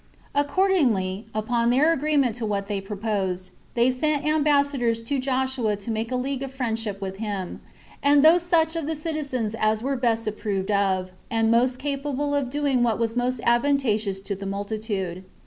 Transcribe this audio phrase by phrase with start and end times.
[0.33, 6.11] Accordingly, upon their agreement to what they proposed, they sent ambassadors to Joshua to make
[6.11, 7.61] a league of friendship with him,
[8.01, 12.49] and those such of the citizens as were best approved of, and most capable of
[12.49, 15.23] doing what was most advantageous to the multitude.